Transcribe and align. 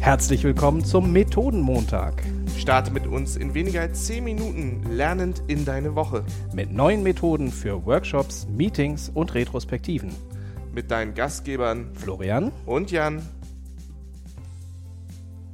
Herzlich 0.00 0.44
willkommen 0.44 0.84
zum 0.84 1.12
Methodenmontag. 1.12 2.22
Starte 2.56 2.92
mit 2.92 3.06
uns 3.06 3.36
in 3.36 3.54
weniger 3.54 3.80
als 3.80 4.06
10 4.06 4.22
Minuten 4.22 4.82
lernend 4.90 5.42
in 5.48 5.64
deine 5.64 5.96
Woche. 5.96 6.24
Mit 6.54 6.72
neuen 6.72 7.02
Methoden 7.02 7.50
für 7.50 7.84
Workshops, 7.84 8.46
Meetings 8.48 9.10
und 9.12 9.34
Retrospektiven. 9.34 10.14
Mit 10.72 10.90
deinen 10.90 11.14
Gastgebern 11.14 11.92
Florian. 11.94 12.52
und 12.66 12.90
Jan. 12.90 13.22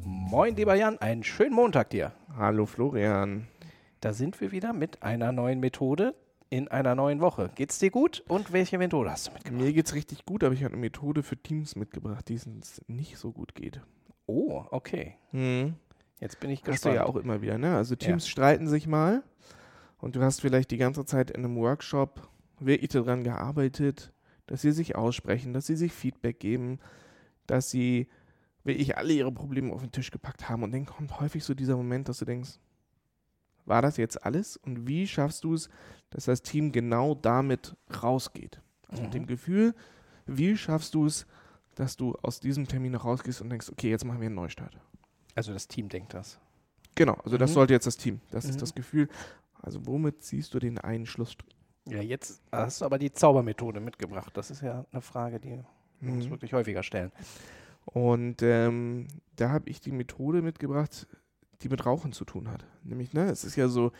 Moin, 0.04 0.54
lieber 0.54 0.74
Jan, 0.74 0.98
einen 0.98 1.24
schönen 1.24 1.54
Montag 1.54 1.90
dir. 1.90 2.12
Hallo 2.36 2.66
Florian. 2.66 3.46
Da 4.00 4.12
sind 4.12 4.40
wir 4.40 4.52
wieder 4.52 4.72
mit 4.72 5.02
einer 5.02 5.32
neuen 5.32 5.60
Methode 5.60 6.14
in 6.52 6.68
einer 6.68 6.94
neuen 6.94 7.20
Woche. 7.20 7.50
Geht's 7.54 7.78
dir 7.78 7.90
gut? 7.90 8.22
Und 8.28 8.52
welche 8.52 8.76
Methode 8.76 9.10
hast 9.10 9.28
du 9.28 9.32
mitgebracht? 9.32 9.62
Mir 9.62 9.72
geht's 9.72 9.94
richtig 9.94 10.26
gut, 10.26 10.44
aber 10.44 10.52
ich 10.52 10.62
habe 10.64 10.74
eine 10.74 10.82
Methode 10.82 11.22
für 11.22 11.38
Teams 11.38 11.76
mitgebracht, 11.76 12.28
die 12.28 12.34
es 12.34 12.46
nicht 12.88 13.16
so 13.16 13.32
gut 13.32 13.54
geht. 13.54 13.80
Oh, 14.32 14.64
okay. 14.70 15.16
Hm. 15.30 15.74
Jetzt 16.20 16.40
bin 16.40 16.50
ich 16.50 16.60
Hast 16.60 16.66
du 16.68 16.72
gespannt. 16.72 16.94
ja 16.96 17.04
auch 17.04 17.16
immer 17.16 17.42
wieder, 17.42 17.58
ne? 17.58 17.76
Also 17.76 17.96
Teams 17.96 18.26
streiten 18.28 18.66
sich 18.68 18.86
mal 18.86 19.22
und 19.98 20.16
du 20.16 20.22
hast 20.22 20.40
vielleicht 20.40 20.70
die 20.70 20.76
ganze 20.78 21.04
Zeit 21.04 21.30
in 21.30 21.44
einem 21.44 21.56
Workshop 21.56 22.28
wirklich 22.60 22.90
daran 22.90 23.24
gearbeitet, 23.24 24.12
dass 24.46 24.62
sie 24.62 24.72
sich 24.72 24.96
aussprechen, 24.96 25.52
dass 25.52 25.66
sie 25.66 25.76
sich 25.76 25.92
Feedback 25.92 26.38
geben, 26.40 26.78
dass 27.46 27.70
sie 27.70 28.08
wirklich 28.64 28.96
alle 28.96 29.12
ihre 29.12 29.32
Probleme 29.32 29.72
auf 29.72 29.80
den 29.82 29.90
Tisch 29.92 30.10
gepackt 30.10 30.48
haben. 30.48 30.62
Und 30.62 30.72
dann 30.72 30.86
kommt 30.86 31.18
häufig 31.20 31.44
so 31.44 31.52
dieser 31.54 31.76
Moment, 31.76 32.08
dass 32.08 32.18
du 32.18 32.24
denkst, 32.24 32.58
war 33.64 33.82
das 33.82 33.96
jetzt 33.96 34.24
alles? 34.24 34.56
Und 34.56 34.86
wie 34.86 35.06
schaffst 35.06 35.44
du 35.44 35.54
es, 35.54 35.68
dass 36.10 36.24
das 36.24 36.42
Team 36.42 36.72
genau 36.72 37.14
damit 37.14 37.76
rausgeht? 38.02 38.60
Also 38.88 39.02
mit 39.02 39.10
Mhm. 39.10 39.18
dem 39.18 39.26
Gefühl, 39.26 39.74
wie 40.26 40.56
schaffst 40.56 40.94
du 40.94 41.06
es, 41.06 41.26
dass 41.74 41.96
du 41.96 42.14
aus 42.22 42.40
diesem 42.40 42.66
Termin 42.68 42.92
noch 42.92 43.04
rausgehst 43.04 43.40
und 43.40 43.50
denkst, 43.50 43.70
okay, 43.70 43.90
jetzt 43.90 44.04
machen 44.04 44.20
wir 44.20 44.26
einen 44.26 44.34
Neustart. 44.34 44.78
Also 45.34 45.52
das 45.52 45.66
Team 45.68 45.88
denkt 45.88 46.14
das. 46.14 46.38
Genau, 46.94 47.14
also 47.24 47.38
das 47.38 47.50
Mhm. 47.50 47.54
sollte 47.54 47.72
jetzt 47.74 47.86
das 47.86 47.96
Team. 47.96 48.20
Das 48.30 48.44
Mhm. 48.44 48.50
ist 48.50 48.62
das 48.62 48.74
Gefühl. 48.74 49.08
Also 49.62 49.86
womit 49.86 50.22
ziehst 50.22 50.52
du 50.54 50.58
den 50.58 50.78
einen 50.78 51.06
Schluss? 51.06 51.36
Ja, 51.88 52.02
jetzt 52.02 52.42
hast 52.52 52.80
du 52.80 52.84
aber 52.84 52.98
die 52.98 53.12
Zaubermethode 53.12 53.80
mitgebracht. 53.80 54.36
Das 54.36 54.50
ist 54.50 54.60
ja 54.60 54.84
eine 54.92 55.00
Frage, 55.00 55.40
die 55.40 55.58
wir 56.00 56.12
uns 56.12 56.26
Mhm. 56.26 56.30
wirklich 56.30 56.52
häufiger 56.52 56.82
stellen. 56.82 57.10
Und 57.84 58.42
ähm, 58.42 59.08
da 59.36 59.48
habe 59.50 59.68
ich 59.68 59.80
die 59.80 59.90
Methode 59.92 60.42
mitgebracht, 60.42 61.06
die 61.62 61.68
mit 61.68 61.84
Rauchen 61.86 62.12
zu 62.12 62.24
tun 62.24 62.48
hat. 62.50 62.64
Nämlich, 62.84 63.12
ne, 63.12 63.24
es 63.30 63.44
ist 63.44 63.56
ja 63.56 63.68
so, 63.68 63.92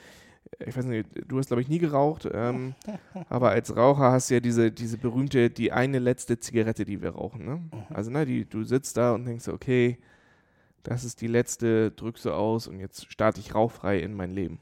ich 0.58 0.76
weiß 0.76 0.84
nicht, 0.84 1.08
du 1.26 1.38
hast 1.38 1.48
glaube 1.48 1.62
ich 1.62 1.68
nie 1.68 1.78
geraucht, 1.78 2.28
ähm, 2.32 2.74
aber 3.28 3.50
als 3.50 3.74
Raucher 3.76 4.12
hast 4.12 4.30
du 4.30 4.34
ja 4.34 4.40
diese, 4.40 4.70
diese 4.70 4.98
berühmte, 4.98 5.50
die 5.50 5.72
eine 5.72 5.98
letzte 5.98 6.38
Zigarette, 6.38 6.84
die 6.84 7.02
wir 7.02 7.10
rauchen. 7.10 7.44
Ne? 7.44 7.60
Also, 7.90 8.10
ne, 8.10 8.26
die, 8.26 8.44
du 8.44 8.64
sitzt 8.64 8.96
da 8.96 9.12
und 9.12 9.24
denkst, 9.24 9.48
okay, 9.48 9.98
das 10.82 11.04
ist 11.04 11.20
die 11.20 11.28
letzte, 11.28 11.92
drückst 11.92 12.24
du 12.24 12.32
aus 12.32 12.66
und 12.66 12.80
jetzt 12.80 13.10
starte 13.10 13.40
ich 13.40 13.54
rauchfrei 13.54 14.00
in 14.00 14.14
mein 14.14 14.30
Leben. 14.30 14.58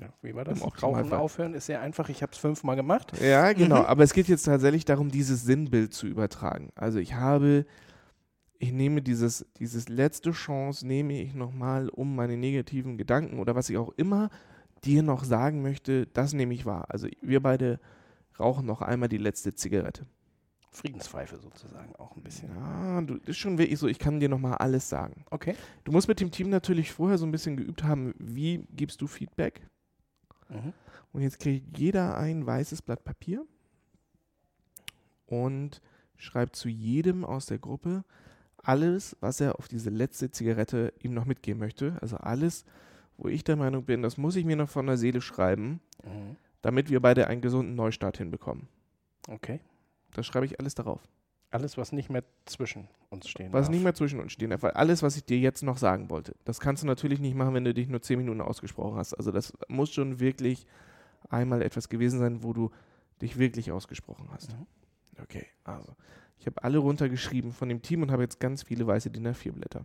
Ja, 0.00 0.08
wie 0.22 0.34
war 0.34 0.44
das? 0.44 0.60
Rauchen 0.60 0.68
Optimalfall. 0.68 1.18
aufhören 1.18 1.54
ist 1.54 1.66
sehr 1.66 1.80
einfach. 1.80 2.08
Ich 2.08 2.22
habe 2.22 2.32
es 2.32 2.38
fünfmal 2.38 2.76
gemacht. 2.76 3.12
Ja, 3.20 3.52
genau. 3.52 3.80
Mhm. 3.80 3.86
Aber 3.86 4.04
es 4.04 4.12
geht 4.12 4.28
jetzt 4.28 4.44
tatsächlich 4.44 4.84
darum, 4.84 5.10
dieses 5.10 5.44
Sinnbild 5.44 5.92
zu 5.92 6.06
übertragen. 6.06 6.70
Also 6.74 6.98
ich 6.98 7.14
habe, 7.14 7.66
ich 8.58 8.72
nehme 8.72 9.02
dieses, 9.02 9.46
dieses 9.58 9.88
letzte 9.88 10.30
Chance, 10.30 10.86
nehme 10.86 11.20
ich 11.20 11.34
nochmal, 11.34 11.88
um 11.88 12.14
meine 12.14 12.36
negativen 12.36 12.98
Gedanken 12.98 13.38
oder 13.38 13.54
was 13.54 13.68
ich 13.68 13.76
auch 13.76 13.92
immer 13.96 14.30
dir 14.84 15.02
noch 15.02 15.24
sagen 15.24 15.62
möchte, 15.62 16.06
das 16.06 16.32
nehme 16.32 16.54
ich 16.54 16.66
wahr. 16.66 16.86
Also 16.88 17.08
wir 17.20 17.40
beide 17.40 17.80
rauchen 18.38 18.66
noch 18.66 18.82
einmal 18.82 19.08
die 19.08 19.18
letzte 19.18 19.54
Zigarette. 19.54 20.06
Friedenspfeife 20.72 21.36
sozusagen 21.38 21.96
auch 21.96 22.16
ein 22.16 22.22
bisschen. 22.22 22.48
Ja, 22.54 23.00
du, 23.02 23.16
ist 23.26 23.38
schon 23.38 23.58
wirklich 23.58 23.78
so, 23.78 23.88
ich 23.88 23.98
kann 23.98 24.20
dir 24.20 24.28
nochmal 24.28 24.54
alles 24.54 24.88
sagen. 24.88 25.24
Okay. 25.30 25.56
Du 25.84 25.90
musst 25.90 26.06
mit 26.06 26.20
dem 26.20 26.30
Team 26.30 26.48
natürlich 26.48 26.92
vorher 26.92 27.18
so 27.18 27.26
ein 27.26 27.32
bisschen 27.32 27.56
geübt 27.56 27.82
haben, 27.82 28.14
wie 28.18 28.64
gibst 28.70 29.00
du 29.00 29.08
Feedback? 29.08 29.66
Mhm. 30.48 30.72
Und 31.12 31.22
jetzt 31.22 31.40
kriegt 31.40 31.76
jeder 31.76 32.16
ein 32.16 32.46
weißes 32.46 32.82
Blatt 32.82 33.02
Papier 33.02 33.44
und 35.26 35.80
schreibt 36.16 36.54
zu 36.54 36.68
jedem 36.68 37.24
aus 37.24 37.46
der 37.46 37.58
Gruppe 37.58 38.04
alles, 38.62 39.16
was 39.20 39.40
er 39.40 39.58
auf 39.58 39.66
diese 39.66 39.90
letzte 39.90 40.30
Zigarette 40.30 40.92
ihm 41.02 41.14
noch 41.14 41.24
mitgeben 41.24 41.58
möchte. 41.58 41.96
Also 42.00 42.16
alles, 42.16 42.64
wo 43.20 43.28
ich 43.28 43.44
der 43.44 43.56
Meinung 43.56 43.84
bin, 43.84 44.02
das 44.02 44.16
muss 44.16 44.34
ich 44.36 44.44
mir 44.44 44.56
noch 44.56 44.68
von 44.68 44.86
der 44.86 44.96
Seele 44.96 45.20
schreiben, 45.20 45.80
Mhm. 46.04 46.36
damit 46.62 46.90
wir 46.90 47.00
beide 47.00 47.26
einen 47.28 47.40
gesunden 47.42 47.74
Neustart 47.74 48.16
hinbekommen. 48.18 48.68
Okay. 49.28 49.60
Das 50.14 50.26
schreibe 50.26 50.46
ich 50.46 50.58
alles 50.58 50.74
darauf. 50.74 51.00
Alles, 51.52 51.76
was 51.76 51.92
nicht 51.92 52.10
mehr 52.10 52.24
zwischen 52.46 52.88
uns 53.10 53.28
stehen 53.28 53.52
Was 53.52 53.66
darf. 53.66 53.70
nicht 53.74 53.82
mehr 53.82 53.94
zwischen 53.94 54.20
uns 54.20 54.32
stehen 54.32 54.50
darf. 54.50 54.62
Weil 54.62 54.70
alles, 54.72 55.02
was 55.02 55.16
ich 55.16 55.24
dir 55.24 55.38
jetzt 55.38 55.62
noch 55.62 55.78
sagen 55.78 56.08
wollte, 56.10 56.34
das 56.44 56.60
kannst 56.60 56.82
du 56.82 56.86
natürlich 56.86 57.20
nicht 57.20 57.34
machen, 57.34 57.54
wenn 57.54 57.64
du 57.64 57.74
dich 57.74 57.88
nur 57.88 58.00
zehn 58.02 58.18
Minuten 58.18 58.40
ausgesprochen 58.40 58.96
hast. 58.96 59.14
Also 59.14 59.30
das 59.32 59.52
muss 59.68 59.90
schon 59.92 60.20
wirklich 60.20 60.66
einmal 61.28 61.60
etwas 61.62 61.88
gewesen 61.88 62.18
sein, 62.20 62.42
wo 62.42 62.52
du 62.52 62.70
dich 63.20 63.36
wirklich 63.38 63.72
ausgesprochen 63.72 64.28
hast. 64.32 64.52
Mhm. 64.52 64.66
Okay, 65.22 65.44
also 65.64 65.94
ich 66.38 66.46
habe 66.46 66.62
alle 66.64 66.78
runtergeschrieben 66.78 67.52
von 67.52 67.68
dem 67.68 67.82
Team 67.82 68.02
und 68.02 68.10
habe 68.10 68.22
jetzt 68.22 68.40
ganz 68.40 68.62
viele 68.62 68.86
weiße 68.86 69.10
DIN 69.10 69.26
A4 69.28 69.52
Blätter. 69.52 69.84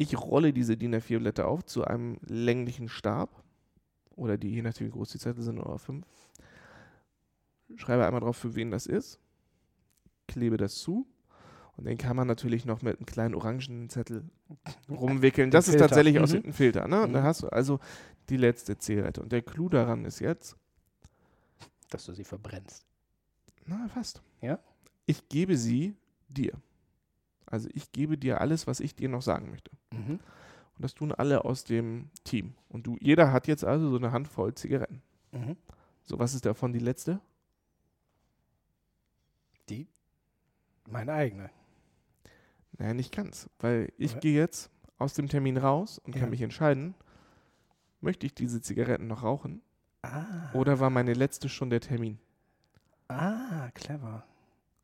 Ich 0.00 0.16
rolle 0.16 0.52
diese 0.52 0.76
DIN 0.76 0.94
A4 0.94 1.18
Blätter 1.18 1.48
auf 1.48 1.64
zu 1.64 1.84
einem 1.84 2.18
länglichen 2.24 2.88
Stab 2.88 3.42
oder 4.14 4.38
die, 4.38 4.50
je 4.50 4.62
nachdem 4.62 4.86
wie 4.86 4.90
groß 4.92 5.10
die 5.10 5.18
Zettel 5.18 5.42
sind, 5.42 5.58
oder 5.58 5.78
fünf. 5.78 6.06
Schreibe 7.76 8.06
einmal 8.06 8.20
drauf, 8.20 8.36
für 8.36 8.54
wen 8.54 8.70
das 8.70 8.86
ist, 8.86 9.18
klebe 10.28 10.56
das 10.56 10.76
zu 10.76 11.06
und 11.76 11.84
dann 11.86 11.98
kann 11.98 12.14
man 12.16 12.26
natürlich 12.28 12.64
noch 12.64 12.80
mit 12.82 12.96
einem 12.96 13.06
kleinen 13.06 13.34
orangen 13.34 13.88
Zettel 13.90 14.24
rumwickeln. 14.88 15.50
Das 15.50 15.66
ist 15.66 15.72
Filter. 15.72 15.88
tatsächlich 15.88 16.20
aus 16.20 16.32
Mhm. 16.32 16.42
dem 16.42 16.52
Filter. 16.52 16.86
Ne? 16.88 17.06
Mhm. 17.08 17.16
hast 17.22 17.42
du 17.42 17.48
also 17.48 17.80
die 18.28 18.36
letzte 18.36 18.78
Zigarette. 18.78 19.20
Und 19.22 19.32
der 19.32 19.42
Clou 19.42 19.68
daran 19.68 20.04
ist 20.04 20.20
jetzt, 20.20 20.56
Dass 21.90 22.04
du 22.06 22.12
sie 22.14 22.24
verbrennst. 22.24 22.84
na 23.66 23.88
fast. 23.88 24.22
Ja? 24.42 24.58
Ich 25.06 25.28
gebe 25.28 25.56
sie 25.56 25.94
dir. 26.28 26.52
Also 27.50 27.68
ich 27.72 27.92
gebe 27.92 28.18
dir 28.18 28.40
alles, 28.40 28.66
was 28.66 28.80
ich 28.80 28.94
dir 28.94 29.08
noch 29.08 29.22
sagen 29.22 29.50
möchte. 29.50 29.70
Mhm. 29.92 30.18
Und 30.20 30.84
das 30.84 30.94
tun 30.94 31.12
alle 31.12 31.44
aus 31.44 31.64
dem 31.64 32.10
Team. 32.24 32.54
Und 32.68 32.86
du, 32.86 32.96
jeder 33.00 33.32
hat 33.32 33.46
jetzt 33.48 33.64
also 33.64 33.90
so 33.90 33.96
eine 33.96 34.12
Handvoll 34.12 34.54
Zigaretten. 34.54 35.02
Mhm. 35.32 35.56
So, 36.04 36.18
was 36.18 36.34
ist 36.34 36.46
davon 36.46 36.72
die 36.72 36.78
letzte? 36.78 37.20
Die, 39.68 39.86
meine 40.88 41.12
eigene. 41.12 41.50
Naja, 42.78 42.94
nicht 42.94 43.14
ganz. 43.14 43.48
Weil 43.58 43.92
ich 43.98 44.12
Ja. 44.14 44.18
gehe 44.20 44.34
jetzt 44.38 44.70
aus 44.98 45.14
dem 45.14 45.28
Termin 45.28 45.56
raus 45.56 45.98
und 45.98 46.14
Ja. 46.14 46.20
kann 46.22 46.30
mich 46.30 46.40
entscheiden, 46.42 46.94
möchte 48.00 48.26
ich 48.26 48.34
diese 48.34 48.60
Zigaretten 48.62 49.06
noch 49.06 49.22
rauchen 49.22 49.60
Ah. 50.02 50.52
oder 50.54 50.78
war 50.80 50.90
meine 50.90 51.12
letzte 51.12 51.48
schon 51.48 51.70
der 51.70 51.80
Termin? 51.80 52.18
Ah, 53.08 53.70
clever. 53.74 54.24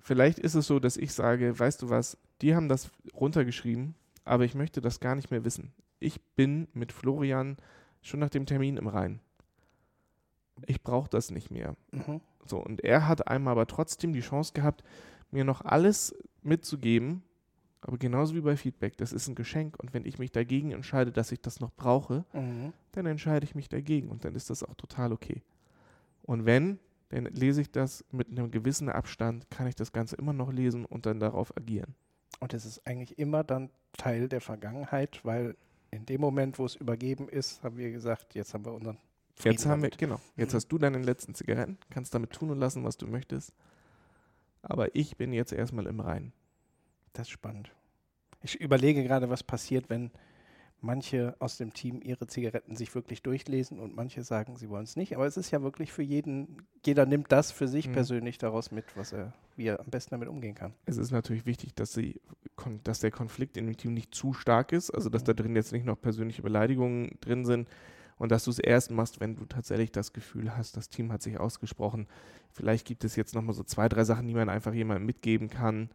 Vielleicht 0.01 0.39
ist 0.39 0.55
es 0.55 0.67
so, 0.67 0.81
dass 0.81 0.97
ich 0.97 1.13
sage, 1.13 1.59
weißt 1.59 1.81
du 1.83 1.89
was, 1.89 2.19
die 2.43 2.55
haben 2.55 2.69
das 2.69 2.91
runtergeschrieben, 3.15 3.95
aber 4.25 4.45
ich 4.45 4.55
möchte 4.55 4.81
das 4.81 5.01
gar 5.01 5.15
nicht 5.15 5.31
mehr 5.31 5.45
wissen. 5.45 5.73
Ich 6.01 6.21
bin 6.37 6.69
mit 6.73 6.93
Florian 6.93 7.57
schon 8.03 8.21
nach 8.21 8.31
dem 8.31 8.47
Termin 8.47 8.77
im 8.77 8.87
Rein. 8.89 9.21
Ich 10.67 10.83
brauche 10.83 11.09
das 11.09 11.31
nicht 11.31 11.51
mehr. 11.51 11.77
Mhm. 11.93 12.21
So, 12.47 12.59
und 12.59 12.83
er 12.85 13.09
hat 13.09 13.27
einmal 13.29 13.53
aber 13.53 13.67
trotzdem 13.67 14.13
die 14.13 14.21
Chance 14.21 14.53
gehabt, 14.53 14.85
mir 15.31 15.45
noch 15.45 15.63
alles 15.63 16.15
mitzugeben. 16.43 17.23
Aber 17.81 17.99
genauso 17.99 18.35
wie 18.35 18.41
bei 18.41 18.57
Feedback, 18.57 18.97
das 18.97 19.13
ist 19.13 19.29
ein 19.29 19.35
Geschenk. 19.35 19.79
Und 19.79 19.93
wenn 19.93 20.07
ich 20.07 20.19
mich 20.19 20.33
dagegen 20.33 20.71
entscheide, 20.73 21.13
dass 21.13 21.33
ich 21.33 21.41
das 21.41 21.61
noch 21.61 21.73
brauche, 21.75 22.25
Mhm. 22.33 22.73
dann 22.93 23.07
entscheide 23.07 23.45
ich 23.45 23.55
mich 23.55 23.69
dagegen. 23.69 24.09
Und 24.09 24.25
dann 24.25 24.35
ist 24.35 24.49
das 24.49 24.63
auch 24.63 24.75
total 24.75 25.13
okay. 25.13 25.43
Und 26.23 26.47
wenn, 26.47 26.79
dann 27.11 27.27
lese 27.27 27.61
ich 27.61 27.71
das 27.71 28.05
mit 28.11 28.29
einem 28.29 28.51
gewissen 28.51 28.89
Abstand, 28.89 29.51
kann 29.51 29.67
ich 29.67 29.75
das 29.75 29.93
Ganze 29.93 30.17
immer 30.17 30.33
noch 30.33 30.51
lesen 30.53 30.85
und 30.87 31.05
dann 31.05 31.21
darauf 31.21 31.55
agieren. 31.57 31.95
Und 32.41 32.55
es 32.55 32.65
ist 32.65 32.87
eigentlich 32.87 33.19
immer 33.19 33.45
dann 33.45 33.71
Teil 33.97 34.29
der 34.29 34.41
Vergangenheit, 34.41 35.25
weil 35.25 35.57
in 35.91 36.05
dem 36.07 36.21
Moment, 36.21 36.59
wo 36.59 36.65
es 36.67 36.75
übergeben 36.75 37.29
ist, 37.29 37.63
haben 37.63 37.77
wir 37.77 37.91
gesagt, 37.93 38.35
jetzt 38.35 38.53
haben 38.55 38.65
wir 38.65 38.73
unseren 38.73 38.99
Frieden 39.37 39.53
Jetzt 39.53 39.67
haben 39.67 39.83
wir, 39.83 39.91
damit. 39.91 39.99
genau, 39.99 40.21
jetzt 40.37 40.53
Mhm. 40.53 40.57
hast 40.57 40.69
du 40.69 40.79
deine 40.79 40.99
letzten 40.99 41.35
Zigaretten, 41.35 41.79
kannst 41.91 42.15
damit 42.15 42.33
tun 42.33 42.51
und 42.51 42.59
lassen, 42.59 42.85
was 42.85 42.97
du 42.97 43.07
möchtest. 43.07 43.53
Aber 44.63 44.95
ich 44.95 45.17
bin 45.17 45.33
jetzt 45.33 45.53
erstmal 45.53 45.87
im 45.87 46.01
Reinen. 46.01 46.33
Das 47.13 47.29
ist 47.29 47.33
spannend. 47.33 47.71
Ich 48.43 48.61
überlege 48.61 49.03
gerade, 49.05 49.31
was 49.31 49.43
passiert, 49.43 49.89
wenn 49.89 50.11
manche 50.85 51.35
aus 51.39 51.57
dem 51.57 51.73
Team 51.73 52.01
ihre 52.03 52.27
Zigaretten 52.27 52.77
sich 52.77 52.95
wirklich 52.95 53.23
durchlesen 53.23 53.81
und 53.81 53.95
manche 53.97 54.23
sagen, 54.23 54.57
sie 54.57 54.69
wollen 54.69 54.85
es 54.85 54.97
nicht. 54.97 55.15
Aber 55.17 55.27
es 55.27 55.37
ist 55.37 55.51
ja 55.51 55.63
wirklich 55.63 55.93
für 55.93 56.03
jeden, 56.03 56.67
jeder 56.85 57.07
nimmt 57.07 57.33
das 57.33 57.51
für 57.51 57.67
sich 57.69 57.89
Mhm. 57.89 57.93
persönlich 57.93 58.39
daraus 58.39 58.71
mit, 58.71 58.97
was 58.97 59.13
er, 59.13 59.33
wie 59.57 59.67
er 59.67 59.81
am 59.81 59.87
besten 59.87 60.11
damit 60.11 60.29
umgehen 60.29 60.55
kann. 60.55 60.75
Es 60.87 60.97
ist 60.99 61.11
natürlich 61.11 61.47
wichtig, 61.47 61.75
dass, 61.75 61.93
sie, 61.93 62.21
dass 62.85 63.01
der 63.01 63.11
Konflikt 63.11 63.57
in 63.57 63.67
dem 63.67 63.77
Team 63.77 63.95
nicht 63.95 64.15
zu 64.15 64.35
stark 64.35 64.73
ist, 64.73 64.91
also 64.91 65.09
dass 65.09 65.25
da 65.25 65.33
drin 65.33 65.57
jetzt 65.57 65.73
nicht 65.73 65.87
noch 65.87 66.01
persönliche 66.01 66.43
Beleidigungen 66.43 67.17
drin 67.21 67.45
sind 67.45 67.69
und 68.19 68.31
dass 68.31 68.45
du 68.45 68.51
es 68.51 68.59
erst 68.59 68.91
machst, 68.91 69.21
wenn 69.21 69.37
du 69.37 69.45
tatsächlich 69.47 69.91
das 69.91 70.13
Gefühl 70.13 70.57
hast, 70.57 70.77
das 70.77 70.89
Team 70.89 71.11
hat 71.11 71.23
sich 71.23 71.39
ausgesprochen. 71.41 72.07
Vielleicht 72.53 72.87
gibt 72.87 73.05
es 73.05 73.17
jetzt 73.17 73.35
nochmal 73.35 73.55
so 73.55 73.65
zwei, 73.65 73.89
drei 73.89 74.05
Sachen, 74.05 74.29
die 74.29 74.35
man 74.35 74.49
einfach 74.49 74.75
jemandem 74.75 75.07
mitgeben 75.07 75.49
kann 75.49 75.89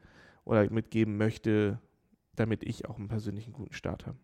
oder 0.45 0.69
mitgeben 0.69 1.15
möchte, 1.15 1.79
damit 2.35 2.63
ich 2.63 2.89
auch 2.89 2.97
einen 2.97 3.07
persönlichen 3.07 3.53
guten 3.53 3.73
Start 3.73 4.05
habe. 4.07 4.17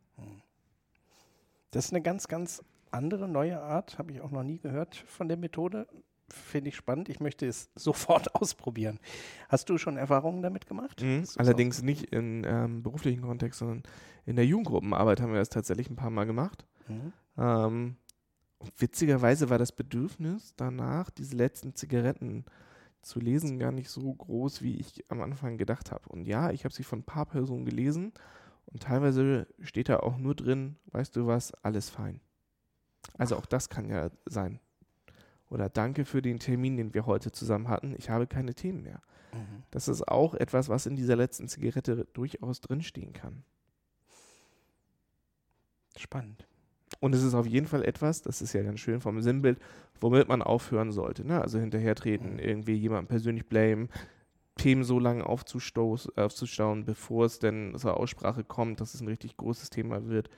Das 1.75 1.87
ist 1.87 1.91
eine 1.91 2.01
ganz, 2.01 2.29
ganz 2.29 2.63
andere 2.89 3.27
neue 3.27 3.59
Art, 3.59 3.99
habe 3.99 4.13
ich 4.13 4.21
auch 4.21 4.31
noch 4.31 4.43
nie 4.43 4.59
gehört 4.59 4.95
von 4.95 5.27
der 5.27 5.35
Methode. 5.35 5.87
Finde 6.29 6.69
ich 6.69 6.77
spannend. 6.77 7.09
Ich 7.09 7.19
möchte 7.19 7.45
es 7.45 7.69
sofort 7.75 8.33
ausprobieren. 8.33 8.97
Hast 9.49 9.69
du 9.69 9.77
schon 9.77 9.97
Erfahrungen 9.97 10.41
damit 10.41 10.67
gemacht? 10.67 11.01
Mhm. 11.01 11.25
Allerdings 11.35 11.81
nicht 11.81 12.13
im 12.13 12.45
ähm, 12.45 12.81
beruflichen 12.81 13.21
Kontext, 13.23 13.59
sondern 13.59 13.83
in 14.25 14.37
der 14.37 14.45
Jugendgruppenarbeit 14.45 15.19
haben 15.19 15.33
wir 15.33 15.39
das 15.39 15.49
tatsächlich 15.49 15.89
ein 15.89 15.97
paar 15.97 16.11
Mal 16.11 16.23
gemacht. 16.23 16.65
Mhm. 16.87 17.11
Ähm, 17.37 17.97
witzigerweise 18.77 19.49
war 19.49 19.57
das 19.57 19.73
Bedürfnis 19.73 20.53
danach, 20.55 21.09
diese 21.09 21.35
letzten 21.35 21.75
Zigaretten 21.75 22.45
zu 23.01 23.19
lesen, 23.19 23.59
gar 23.59 23.73
nicht 23.73 23.89
so 23.89 24.13
groß, 24.13 24.61
wie 24.61 24.77
ich 24.77 25.03
am 25.09 25.21
Anfang 25.21 25.57
gedacht 25.57 25.91
habe. 25.91 26.07
Und 26.07 26.25
ja, 26.25 26.51
ich 26.51 26.63
habe 26.63 26.73
sie 26.73 26.83
von 26.83 26.99
ein 26.99 27.05
paar 27.05 27.25
Personen 27.25 27.65
gelesen 27.65 28.13
und 28.67 28.83
teilweise 28.83 29.47
steht 29.59 29.89
da 29.89 29.97
auch 29.99 30.17
nur 30.17 30.35
drin, 30.35 30.75
weißt 30.91 31.15
du 31.15 31.27
was, 31.27 31.53
alles 31.63 31.89
fein. 31.89 32.19
Also 33.17 33.37
auch 33.37 33.45
das 33.45 33.69
kann 33.69 33.89
ja 33.89 34.09
sein. 34.25 34.59
Oder 35.49 35.69
danke 35.69 36.05
für 36.05 36.21
den 36.21 36.39
Termin, 36.39 36.75
den 36.75 36.93
wir 36.93 37.05
heute 37.05 37.31
zusammen 37.31 37.67
hatten. 37.69 37.93
Ich 37.97 38.09
habe 38.09 38.25
keine 38.27 38.53
Themen 38.55 38.81
mehr. 38.81 39.01
Mhm. 39.31 39.63
Das 39.71 39.87
ist 39.87 40.07
auch 40.07 40.33
etwas, 40.33 40.69
was 40.69 40.85
in 40.87 40.95
dieser 40.95 41.15
letzten 41.15 41.47
Zigarette 41.47 42.07
durchaus 42.13 42.61
drinstehen 42.61 43.13
kann. 43.13 43.43
Spannend. 45.97 46.47
Und 46.99 47.13
es 47.13 47.23
ist 47.23 47.33
auf 47.33 47.45
jeden 47.45 47.67
Fall 47.67 47.83
etwas, 47.83 48.21
das 48.21 48.41
ist 48.41 48.53
ja 48.53 48.63
ganz 48.63 48.79
schön 48.79 49.01
vom 49.01 49.21
Sinnbild, 49.21 49.59
womit 50.01 50.27
man 50.27 50.41
aufhören 50.41 50.91
sollte. 50.91 51.25
Ne? 51.25 51.41
Also 51.41 51.59
hinterhertreten, 51.59 52.33
Mhm. 52.33 52.39
irgendwie 52.39 52.73
jemanden 52.75 53.07
persönlich 53.07 53.45
blamen, 53.47 53.89
Themen 54.65 54.83
so 54.83 54.97
lange 54.97 55.23
aufzustauen, 55.27 56.85
bevor 56.85 57.25
es 57.25 57.37
denn 57.37 57.77
zur 57.77 57.97
Aussprache 57.97 58.43
kommt, 58.43 58.81
dass 58.81 58.95
es 58.95 59.01
ein 59.01 59.07
richtig 59.07 59.37
großes 59.37 59.69
Thema 59.69 60.07
wird. 60.07 60.29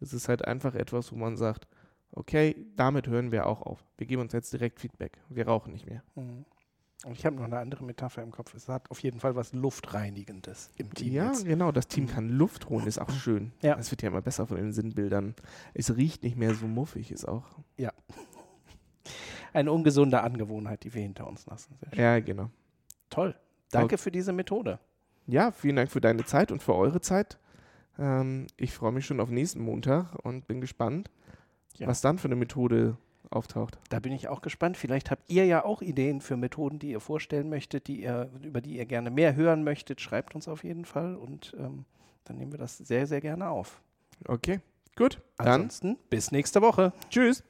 Es 0.00 0.12
ist 0.12 0.28
halt 0.28 0.44
einfach 0.44 0.76
etwas, 0.76 1.10
wo 1.10 1.16
man 1.16 1.36
sagt, 1.36 1.66
okay, 2.12 2.54
damit 2.76 3.08
hören 3.08 3.32
wir 3.32 3.46
auch 3.46 3.60
auf. 3.62 3.84
Wir 3.98 4.06
geben 4.06 4.22
uns 4.22 4.32
jetzt 4.32 4.52
direkt 4.52 4.78
Feedback. 4.78 5.18
Wir 5.28 5.48
rauchen 5.48 5.72
nicht 5.72 5.86
mehr. 5.88 6.04
Mhm. 6.14 6.44
Und 7.04 7.12
ich 7.18 7.26
habe 7.26 7.34
noch 7.34 7.42
eine 7.42 7.58
andere 7.58 7.82
Metapher 7.82 8.22
im 8.22 8.30
Kopf. 8.30 8.54
Es 8.54 8.68
hat 8.68 8.88
auf 8.88 9.00
jeden 9.00 9.18
Fall 9.18 9.34
was 9.34 9.52
Luftreinigendes 9.52 10.70
im 10.76 10.94
Team. 10.94 11.12
ja, 11.12 11.26
jetzt. 11.26 11.44
genau. 11.44 11.72
Das 11.72 11.88
Team 11.88 12.04
Mhm. 12.04 12.08
kann 12.08 12.28
Luft 12.28 12.68
holen, 12.68 12.86
ist 12.86 13.00
auch 13.00 13.10
schön. 13.10 13.50
Ja. 13.62 13.74
Das 13.74 13.90
wird 13.90 14.02
ja 14.02 14.10
immer 14.10 14.22
besser 14.22 14.46
von 14.46 14.58
den 14.58 14.72
Sinnbildern. 14.72 15.34
Es 15.74 15.96
riecht 15.96 16.22
nicht 16.22 16.36
mehr 16.36 16.54
so 16.54 16.68
muffig, 16.68 17.10
ist 17.10 17.26
auch. 17.26 17.46
Eine 19.52 19.72
ungesunde 19.72 20.20
Angewohnheit, 20.22 20.84
die 20.84 20.94
wir 20.94 21.02
hinter 21.02 21.26
uns 21.26 21.46
lassen. 21.46 21.76
Ja, 21.94 22.20
genau. 22.20 22.48
Toll. 23.10 23.34
Danke 23.72 23.98
für 23.98 24.10
diese 24.10 24.32
Methode. 24.32 24.78
Ja, 25.26 25.50
vielen 25.52 25.76
Dank 25.76 25.90
für 25.90 26.00
deine 26.00 26.24
Zeit 26.24 26.50
und 26.52 26.62
für 26.62 26.74
eure 26.74 27.00
Zeit. 27.00 27.38
Ähm, 27.98 28.46
ich 28.56 28.72
freue 28.72 28.92
mich 28.92 29.06
schon 29.06 29.20
auf 29.20 29.30
nächsten 29.30 29.60
Montag 29.62 30.14
und 30.24 30.46
bin 30.46 30.60
gespannt, 30.60 31.10
Ja. 31.76 31.86
was 31.86 32.00
dann 32.00 32.18
für 32.18 32.28
eine 32.28 32.36
Methode 32.36 32.96
auftaucht. 33.30 33.78
Da 33.88 33.98
bin 34.00 34.12
ich 34.12 34.28
auch 34.28 34.42
gespannt. 34.42 34.76
Vielleicht 34.76 35.10
habt 35.10 35.30
ihr 35.30 35.46
ja 35.46 35.64
auch 35.64 35.80
Ideen 35.80 36.20
für 36.20 36.36
Methoden, 36.36 36.78
die 36.78 36.90
ihr 36.90 37.00
vorstellen 37.00 37.48
möchtet, 37.48 37.86
die 37.86 38.02
ihr, 38.02 38.30
über 38.42 38.60
die 38.60 38.76
ihr 38.76 38.84
gerne 38.86 39.10
mehr 39.10 39.34
hören 39.36 39.64
möchtet. 39.64 40.00
Schreibt 40.00 40.34
uns 40.34 40.48
auf 40.48 40.64
jeden 40.64 40.84
Fall 40.84 41.14
und 41.16 41.54
ähm, 41.58 41.84
dann 42.24 42.36
nehmen 42.36 42.52
wir 42.52 42.58
das 42.58 42.78
sehr, 42.78 43.06
sehr 43.06 43.20
gerne 43.20 43.48
auf. 43.48 43.80
Okay, 44.28 44.60
gut. 44.96 45.20
Dann 45.38 45.48
Ansonsten 45.48 45.98
bis 46.10 46.30
nächste 46.30 46.60
Woche. 46.62 46.92
tschüss. 47.10 47.42